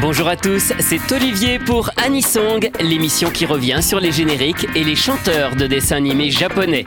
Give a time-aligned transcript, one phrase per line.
[0.00, 4.96] Bonjour à tous, c'est Olivier pour Anisong, l'émission qui revient sur les génériques et les
[4.96, 6.86] chanteurs de dessins animés japonais.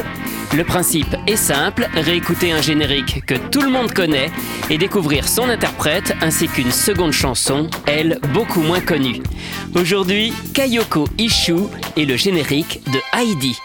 [0.55, 4.31] Le principe est simple, réécouter un générique que tout le monde connaît
[4.71, 9.21] et découvrir son interprète ainsi qu'une seconde chanson, elle beaucoup moins connue.
[9.75, 13.59] Aujourd'hui, Kayoko Ishu et le générique de Heidi.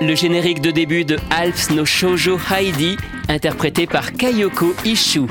[0.00, 2.96] Le générique de début de Alps no Shoujo Heidi,
[3.28, 5.22] interprété par Kayoko Ishu.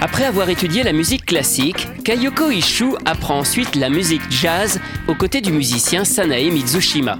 [0.00, 4.78] Après avoir étudié la musique classique, Kayoko Ishu apprend ensuite la musique jazz
[5.08, 7.18] aux côtés du musicien Sanae Mitsushima.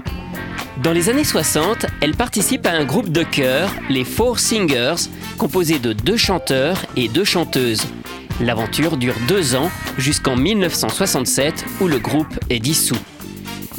[0.83, 5.79] Dans les années 60, elle participe à un groupe de chœur, les Four Singers, composé
[5.79, 7.83] de deux chanteurs et deux chanteuses.
[8.41, 12.97] L'aventure dure deux ans jusqu'en 1967 où le groupe est dissous.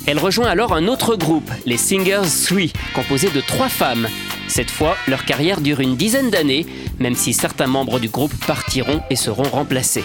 [0.06, 2.60] Elle rejoint alors un autre groupe, les Singers 3,
[2.94, 4.06] composé de trois femmes.
[4.48, 6.66] Cette fois, leur carrière dure une dizaine d'années,
[6.98, 10.04] même si certains membres du groupe partiront et seront remplacés.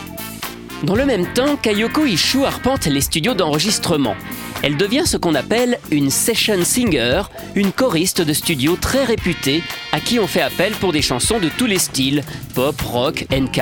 [0.84, 4.16] Dans le même temps, Kayoko Ishu arpente les studios d'enregistrement.
[4.64, 7.24] Elle devient ce qu'on appelle une session singer,
[7.56, 9.62] une choriste de studio très réputée,
[9.92, 12.24] à qui on fait appel pour des chansons de tous les styles,
[12.56, 13.62] pop, rock, NK,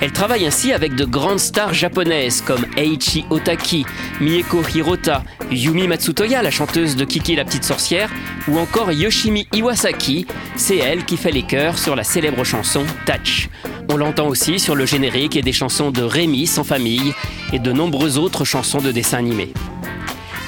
[0.00, 3.86] elle travaille ainsi avec de grandes stars japonaises comme Eiichi Otaki,
[4.20, 8.10] Mieko Hirota, Yumi Matsutoya, la chanteuse de Kiki la petite sorcière,
[8.48, 13.48] ou encore Yoshimi Iwasaki, c'est elle qui fait les chœurs sur la célèbre chanson Touch.
[13.90, 17.12] On l'entend aussi sur le générique et des chansons de Rémi sans famille
[17.52, 19.52] et de nombreuses autres chansons de dessins animés.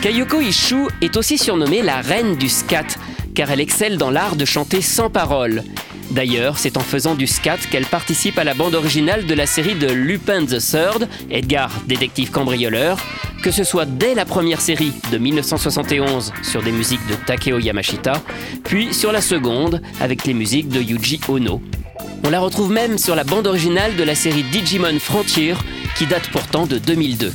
[0.02, 2.86] Kayoko Ishu est aussi surnommée la reine du scat,
[3.34, 5.62] car elle excelle dans l'art de chanter sans paroles.
[6.16, 9.74] D'ailleurs, c'est en faisant du scat qu'elle participe à la bande originale de la série
[9.74, 12.98] de Lupin the Third, Edgar, détective cambrioleur,
[13.42, 18.14] que ce soit dès la première série de 1971 sur des musiques de Takeo Yamashita,
[18.64, 21.60] puis sur la seconde avec les musiques de Yuji Ono.
[22.24, 25.52] On la retrouve même sur la bande originale de la série Digimon Frontier,
[25.98, 27.30] qui date pourtant de 2002.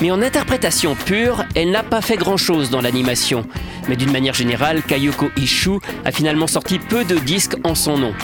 [0.00, 3.44] Mais en interprétation pure, elle n'a pas fait grand-chose dans l'animation.
[3.88, 8.14] Mais d'une manière générale, Kayoko Ishu a finalement sorti peu de disques en son nom.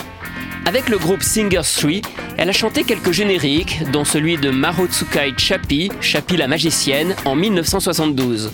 [0.65, 1.91] Avec le groupe Singers 3,
[2.37, 8.51] elle a chanté quelques génériques, dont celui de Mahotsukai Chapi, Chapi la magicienne, en 1972.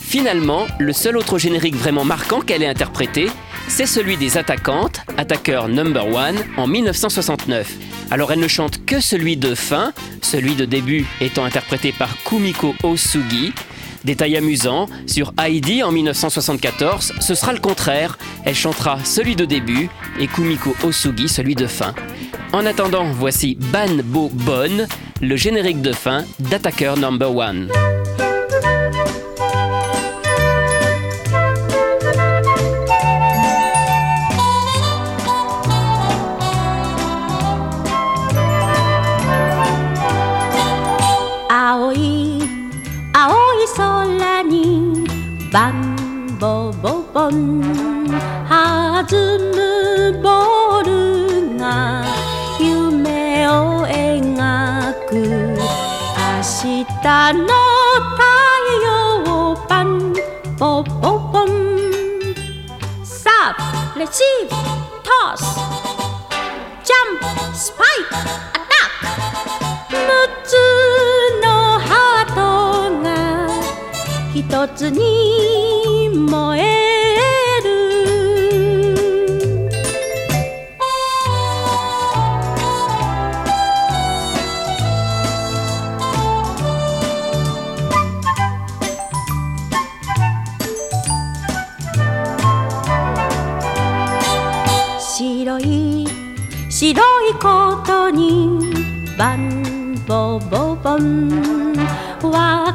[0.00, 3.30] Finalement, le seul autre générique vraiment marquant qu'elle ait interprété,
[3.68, 7.70] c'est celui des attaquantes, Attaqueur Number One, en 1969.
[8.10, 12.74] Alors elle ne chante que celui de fin, celui de début étant interprété par Kumiko
[12.82, 13.52] Osugi,
[14.04, 18.18] Détail amusant, sur Heidi en 1974, ce sera le contraire.
[18.44, 21.94] Elle chantera celui de début et Kumiko Osugi celui de fin.
[22.52, 24.86] En attendant, voici Ban Bo Bon,
[25.20, 27.68] le générique de fin d'Attacker Number One.
[45.50, 45.74] 번弾
[49.38, 52.04] むボールが
[52.60, 55.10] 夢を描く。
[55.16, 56.94] 明日
[57.34, 57.48] の
[58.14, 58.22] 太
[58.84, 60.14] 陽パン
[60.56, 61.46] ポポポン。
[63.02, 64.50] サーブレシーブ
[65.02, 65.38] トス。
[66.84, 67.26] ジャンプ
[67.56, 68.18] スパイクア
[68.54, 68.70] タ
[69.48, 69.59] ック。
[74.40, 76.80] 一つに燃え
[95.18, 96.06] 白い
[96.70, 98.72] 白いことに
[99.18, 101.60] バンボボボン。
[102.22, 102.69] 若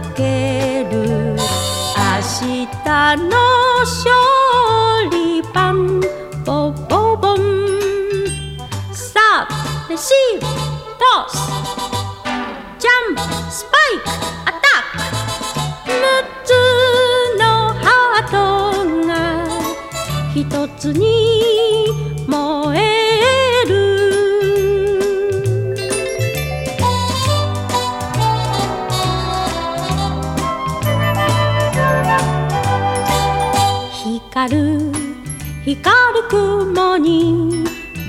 [0.00, 0.98] かける。
[1.00, 3.36] 明日の
[3.80, 4.37] 勝利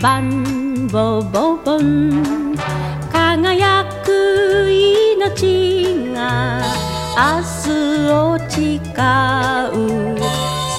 [0.01, 2.55] バンボボボン
[3.11, 6.61] 輝く命が
[7.17, 7.69] 明日
[8.13, 10.17] を誓う。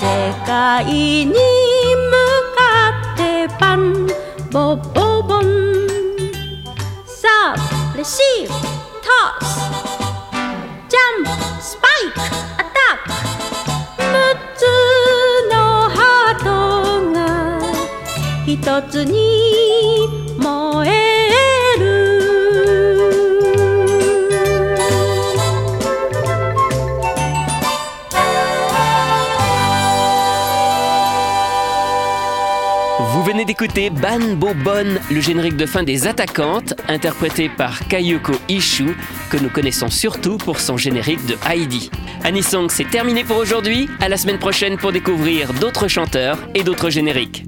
[0.00, 0.02] 世
[0.46, 1.34] 界に向
[2.56, 2.58] か
[3.12, 3.20] って
[3.58, 4.06] パン
[4.50, 5.44] ボボボン。
[7.04, 8.54] サーブレシーブト
[9.44, 9.48] ス
[10.88, 11.30] ジャンプ
[11.62, 12.10] スパイ
[12.56, 12.59] ク。
[18.89, 19.13] つに
[20.37, 21.15] 燃え
[33.45, 38.95] d'écouter Ban Bo Bon, le générique de fin des Attaquantes, interprété par Kayoko Ishu,
[39.29, 41.91] que nous connaissons surtout pour son générique de Heidi.
[42.23, 43.87] Anisong, c'est terminé pour aujourd'hui.
[43.99, 47.45] À la semaine prochaine pour découvrir d'autres chanteurs et d'autres génériques.